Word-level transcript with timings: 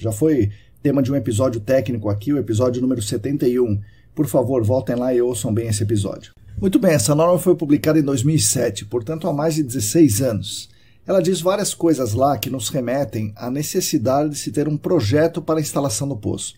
Já 0.00 0.12
foi 0.12 0.50
tema 0.82 1.02
de 1.02 1.12
um 1.12 1.16
episódio 1.16 1.60
técnico 1.60 2.08
aqui, 2.08 2.32
o 2.32 2.38
episódio 2.38 2.80
número 2.80 3.02
71. 3.02 3.80
Por 4.14 4.26
favor, 4.26 4.62
voltem 4.62 4.96
lá 4.96 5.12
e 5.14 5.20
ouçam 5.20 5.52
bem 5.52 5.68
esse 5.68 5.82
episódio. 5.82 6.32
Muito 6.60 6.78
bem, 6.78 6.92
essa 6.92 7.14
norma 7.14 7.38
foi 7.38 7.54
publicada 7.54 7.98
em 7.98 8.02
2007, 8.02 8.84
portanto 8.84 9.26
há 9.28 9.32
mais 9.32 9.54
de 9.54 9.62
16 9.62 10.22
anos. 10.22 10.68
Ela 11.06 11.20
diz 11.20 11.40
várias 11.40 11.74
coisas 11.74 12.12
lá 12.12 12.38
que 12.38 12.50
nos 12.50 12.68
remetem 12.68 13.32
à 13.34 13.50
necessidade 13.50 14.30
de 14.30 14.38
se 14.38 14.52
ter 14.52 14.68
um 14.68 14.76
projeto 14.76 15.42
para 15.42 15.58
a 15.58 15.60
instalação 15.60 16.06
do 16.06 16.16
poço. 16.16 16.54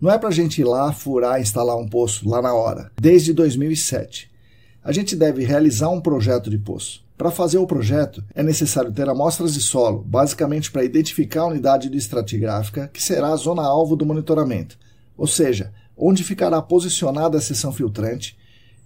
Não 0.00 0.10
é 0.10 0.18
para 0.18 0.28
a 0.28 0.32
gente 0.32 0.60
ir 0.60 0.64
lá, 0.64 0.92
furar 0.92 1.40
instalar 1.40 1.76
um 1.76 1.88
poço 1.88 2.28
lá 2.28 2.40
na 2.40 2.54
hora. 2.54 2.90
Desde 3.00 3.32
2007. 3.32 4.30
A 4.82 4.92
gente 4.92 5.14
deve 5.14 5.44
realizar 5.44 5.90
um 5.90 6.00
projeto 6.00 6.48
de 6.48 6.56
poço. 6.56 7.04
Para 7.20 7.30
fazer 7.30 7.58
o 7.58 7.66
projeto, 7.66 8.24
é 8.34 8.42
necessário 8.42 8.90
ter 8.90 9.06
amostras 9.06 9.52
de 9.52 9.60
solo, 9.60 10.02
basicamente 10.02 10.72
para 10.72 10.82
identificar 10.82 11.42
a 11.42 11.48
unidade 11.48 11.90
de 11.90 11.98
estratigráfica, 11.98 12.88
que 12.90 13.02
será 13.02 13.28
a 13.28 13.36
zona 13.36 13.60
alvo 13.60 13.94
do 13.94 14.06
monitoramento, 14.06 14.78
ou 15.18 15.26
seja, 15.26 15.70
onde 15.94 16.24
ficará 16.24 16.62
posicionada 16.62 17.36
a 17.36 17.40
seção 17.42 17.74
filtrante, 17.74 18.38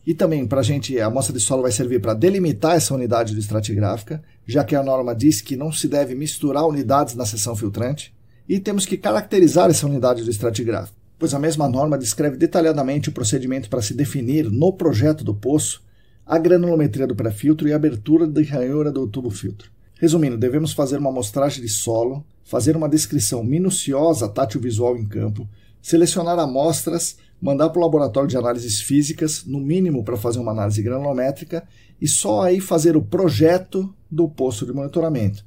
e 0.05 0.12
também 0.15 0.48
para 0.48 0.59
a 0.59 0.62
gente, 0.65 0.98
a 0.98 1.06
amostra 1.06 1.33
de 1.33 1.39
solo 1.39 1.62
vai 1.62 1.70
servir 1.70 2.01
para 2.01 2.12
delimitar 2.12 2.75
essa 2.75 2.92
unidade 2.92 3.34
de 3.34 3.39
estratigráfica, 3.39 4.20
já 4.45 4.64
que 4.64 4.75
a 4.75 4.83
norma 4.83 5.14
diz 5.14 5.41
que 5.41 5.55
não 5.55 5.70
se 5.70 5.87
deve 5.87 6.16
misturar 6.16 6.66
unidades 6.66 7.14
na 7.14 7.25
seção 7.25 7.55
filtrante, 7.55 8.12
e 8.48 8.59
temos 8.59 8.84
que 8.84 8.97
caracterizar 8.97 9.70
essa 9.70 9.87
unidade 9.87 10.25
de 10.25 10.30
estratigráfico, 10.30 10.98
pois 11.20 11.34
a 11.34 11.39
mesma 11.39 11.69
norma 11.69 11.97
descreve 11.97 12.37
detalhadamente 12.37 13.11
o 13.11 13.12
procedimento 13.12 13.70
para 13.70 13.80
se 13.80 13.95
definir 13.95 14.51
no 14.51 14.73
projeto 14.73 15.23
do 15.23 15.37
poço 15.37 15.84
a 16.27 16.38
granulometria 16.38 17.06
do 17.06 17.14
pré-filtro 17.14 17.69
e 17.69 17.73
a 17.73 17.77
abertura 17.77 18.27
de 18.27 18.42
ranhura 18.42 18.91
do 18.91 19.06
tubo 19.06 19.30
filtro. 19.30 19.70
Resumindo, 19.96 20.37
devemos 20.37 20.73
fazer 20.73 20.98
uma 20.98 21.10
amostragem 21.10 21.62
de 21.62 21.69
solo, 21.69 22.24
fazer 22.42 22.77
uma 22.77 22.88
descrição 22.88 23.45
minuciosa 23.45 24.28
tátil 24.28 24.60
visual 24.60 24.97
em 24.97 25.06
campo, 25.06 25.48
selecionar 25.80 26.38
amostras, 26.38 27.16
mandar 27.41 27.69
para 27.69 27.78
o 27.78 27.83
laboratório 27.83 28.28
de 28.28 28.36
análises 28.36 28.81
físicas, 28.81 29.44
no 29.44 29.61
mínimo 29.61 30.03
para 30.03 30.16
fazer 30.16 30.39
uma 30.39 30.53
análise 30.53 30.83
granulométrica, 30.83 31.62
e 32.00 32.08
só 32.08 32.42
aí 32.42 32.59
fazer 32.59 32.97
o 32.97 33.03
projeto 33.03 33.94
do 34.11 34.28
posto 34.28 34.64
de 34.64 34.72
monitoramento, 34.72 35.44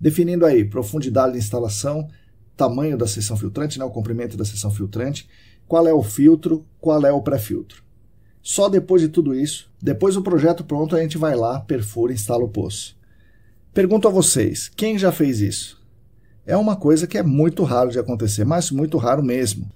definindo 0.00 0.46
aí 0.46 0.64
profundidade 0.64 1.32
de 1.32 1.38
instalação, 1.38 2.08
tamanho 2.56 2.96
da 2.96 3.06
seção 3.06 3.36
filtrante, 3.36 3.78
né, 3.78 3.84
o 3.84 3.90
comprimento 3.90 4.36
da 4.36 4.44
seção 4.44 4.70
filtrante, 4.70 5.28
qual 5.66 5.86
é 5.86 5.92
o 5.92 6.02
filtro, 6.02 6.64
qual 6.80 7.04
é 7.04 7.12
o 7.12 7.22
pré-filtro. 7.22 7.82
Só 8.42 8.68
depois 8.68 9.02
de 9.02 9.08
tudo 9.08 9.34
isso, 9.34 9.70
depois 9.80 10.14
do 10.14 10.22
projeto 10.22 10.64
pronto, 10.64 10.96
a 10.96 11.00
gente 11.00 11.18
vai 11.18 11.36
lá, 11.36 11.60
perfura 11.60 12.12
instala 12.12 12.44
o 12.44 12.48
poço. 12.48 12.96
Pergunto 13.72 14.08
a 14.08 14.10
vocês, 14.10 14.70
quem 14.74 14.98
já 14.98 15.12
fez 15.12 15.40
isso? 15.40 15.80
É 16.46 16.56
uma 16.56 16.74
coisa 16.74 17.06
que 17.06 17.18
é 17.18 17.22
muito 17.22 17.62
raro 17.62 17.90
de 17.90 17.98
acontecer, 17.98 18.44
mas 18.44 18.70
muito 18.70 18.98
raro 18.98 19.22
mesmo. 19.22 19.70